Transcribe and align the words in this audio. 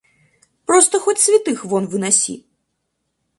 Просто 0.65 0.99
хоть 0.99 1.19
святых 1.19 1.63
вон 1.65 1.85
выноси! 1.85 2.47